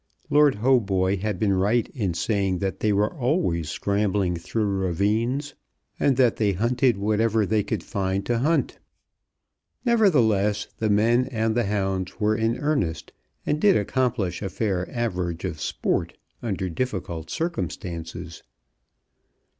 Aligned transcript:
Lord 0.31 0.55
Hautboy 0.55 1.19
had 1.19 1.37
been 1.37 1.53
right 1.53 1.87
in 1.89 2.15
saying 2.15 2.57
that 2.57 2.79
they 2.79 2.91
were 2.91 3.13
always 3.13 3.69
scrambling 3.69 4.35
through 4.35 4.65
ravines, 4.65 5.53
and 5.99 6.17
that 6.17 6.37
they 6.37 6.53
hunted 6.53 6.97
whatever 6.97 7.45
they 7.45 7.61
could 7.61 7.83
find 7.83 8.25
to 8.25 8.39
hunt. 8.39 8.79
Nevertheless, 9.85 10.67
the 10.79 10.89
men 10.89 11.25
and 11.25 11.53
the 11.53 11.65
hounds 11.65 12.19
were 12.19 12.35
in 12.35 12.57
earnest, 12.57 13.13
and 13.45 13.61
did 13.61 13.77
accomplish 13.77 14.41
a 14.41 14.49
fair 14.49 14.89
average 14.91 15.45
of 15.45 15.61
sport 15.61 16.17
under 16.41 16.67
difficult 16.67 17.29
circumstances. 17.29 18.41